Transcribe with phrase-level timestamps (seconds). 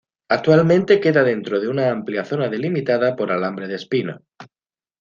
[0.35, 4.19] Actualmente queda dentro de una amplia zona delimitada por alambre de espino.